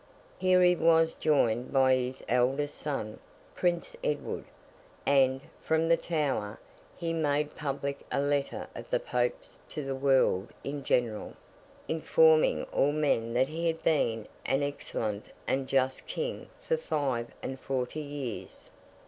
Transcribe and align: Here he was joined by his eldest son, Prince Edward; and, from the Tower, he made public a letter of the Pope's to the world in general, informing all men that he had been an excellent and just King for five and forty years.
Here 0.39 0.63
he 0.63 0.75
was 0.75 1.13
joined 1.13 1.71
by 1.71 1.93
his 1.93 2.23
eldest 2.27 2.73
son, 2.79 3.19
Prince 3.53 3.95
Edward; 4.03 4.45
and, 5.05 5.41
from 5.61 5.87
the 5.89 5.95
Tower, 5.95 6.59
he 6.97 7.13
made 7.13 7.55
public 7.55 8.03
a 8.11 8.19
letter 8.19 8.67
of 8.75 8.89
the 8.89 8.99
Pope's 8.99 9.59
to 9.69 9.85
the 9.85 9.93
world 9.93 10.47
in 10.63 10.83
general, 10.83 11.33
informing 11.87 12.63
all 12.73 12.91
men 12.91 13.33
that 13.33 13.49
he 13.49 13.67
had 13.67 13.83
been 13.83 14.25
an 14.43 14.63
excellent 14.63 15.25
and 15.45 15.67
just 15.67 16.07
King 16.07 16.49
for 16.67 16.77
five 16.77 17.27
and 17.43 17.59
forty 17.59 18.01
years. 18.01 18.71